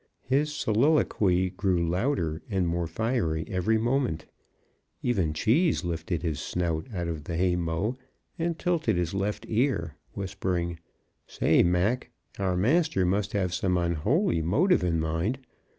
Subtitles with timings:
[0.25, 4.25] His soliloquy grew louder and more fiery every moment.
[5.03, 7.97] Even Cheese lifted his snoot out of the haymow
[8.39, 10.79] and, tilting his left ear, whispered,
[11.27, 12.09] "Say, Mac,
[12.39, 15.37] our master must have some unholy motive in mind.